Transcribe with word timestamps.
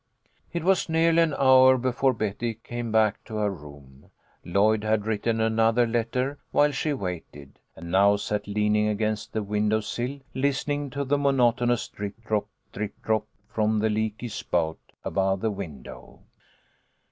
It 0.51 0.63
was 0.63 0.89
nearly 0.89 1.21
an 1.21 1.35
hour 1.37 1.77
before 1.77 2.11
Betty 2.13 2.55
came 2.55 2.91
back 2.91 3.23
to 3.25 3.35
her 3.35 3.51
room. 3.51 4.09
Lloyd 4.43 4.83
had 4.83 5.05
written 5.05 5.39
another 5.39 5.85
letter 5.85 6.39
while 6.49 6.71
she 6.71 6.91
waited, 6.91 7.59
and 7.75 7.91
now 7.91 8.15
sat 8.15 8.45
8O 8.45 8.45
THE 8.45 8.53
LITTLE 8.53 8.53
COLONEL'S 8.53 8.53
HOLIDAYS. 8.53 8.55
leaning 8.55 8.87
against 8.87 9.33
the 9.33 9.43
window 9.43 9.79
sill, 9.79 10.19
listening 10.33 10.89
to 10.89 11.03
the 11.03 11.17
mcx 11.17 11.35
notonous 11.35 11.87
drip 11.89 12.15
drop 12.25 12.47
drip 12.73 12.99
drop 13.03 13.27
from 13.47 13.79
a 13.85 13.89
leaky 13.89 14.27
spout 14.29 14.79
above 15.05 15.41
the 15.41 15.51
window. 15.51 16.21